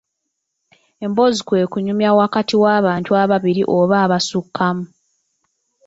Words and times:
Emboozi 1.05 1.41
kwe 1.47 1.61
kunyumya 1.71 2.09
wakati 2.19 2.53
w'abantu 2.63 3.11
ababiri 3.23 3.63
oba 3.77 3.95
abasukkamu. 4.05 4.85